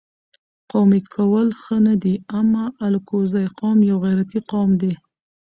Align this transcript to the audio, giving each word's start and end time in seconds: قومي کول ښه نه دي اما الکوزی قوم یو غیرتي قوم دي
قومي 0.71 1.01
کول 1.13 1.47
ښه 1.61 1.77
نه 1.87 1.93
دي 2.03 2.15
اما 2.39 2.63
الکوزی 2.85 3.45
قوم 3.59 3.77
یو 3.91 3.97
غیرتي 4.05 4.39
قوم 4.51 4.69
دي 4.81 4.93